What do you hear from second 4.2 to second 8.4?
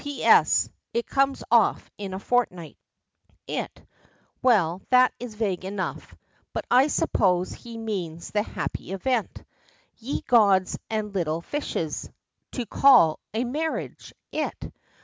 well that is vague enough, but I suppose he means